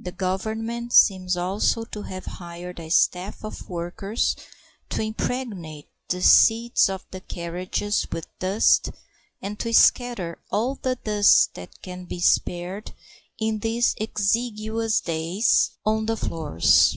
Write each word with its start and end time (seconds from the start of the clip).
The 0.00 0.10
Government 0.10 0.92
seems 0.92 1.36
also 1.36 1.84
to 1.84 2.02
have 2.02 2.24
hired 2.26 2.80
a 2.80 2.88
staff 2.90 3.44
of 3.44 3.68
workers 3.70 4.34
to 4.88 5.00
impregnate 5.00 5.88
the 6.08 6.22
seats 6.22 6.88
of 6.90 7.04
the 7.12 7.20
carriages 7.20 8.04
with 8.10 8.26
dust 8.40 8.90
and 9.40 9.60
to 9.60 9.72
scatter 9.72 10.42
all 10.50 10.74
the 10.74 10.96
dust 10.96 11.54
that 11.54 11.80
can 11.82 12.04
be 12.04 12.18
spared 12.18 12.90
in 13.38 13.60
these 13.60 13.94
exiguous 14.00 15.00
days 15.00 15.70
on 15.86 16.06
the 16.06 16.16
floors. 16.16 16.96